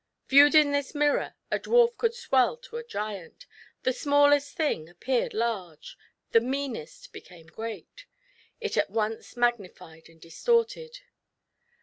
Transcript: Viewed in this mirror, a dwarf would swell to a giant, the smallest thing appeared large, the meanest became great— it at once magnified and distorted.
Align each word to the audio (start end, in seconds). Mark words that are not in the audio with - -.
Viewed 0.27 0.55
in 0.55 0.71
this 0.71 0.95
mirror, 0.95 1.35
a 1.51 1.59
dwarf 1.59 2.01
would 2.01 2.15
swell 2.15 2.57
to 2.57 2.77
a 2.77 2.83
giant, 2.83 3.45
the 3.83 3.93
smallest 3.93 4.55
thing 4.57 4.89
appeared 4.89 5.31
large, 5.35 5.95
the 6.31 6.41
meanest 6.41 7.13
became 7.13 7.45
great— 7.45 8.07
it 8.59 8.77
at 8.77 8.89
once 8.89 9.37
magnified 9.37 10.09
and 10.09 10.19
distorted. 10.19 11.01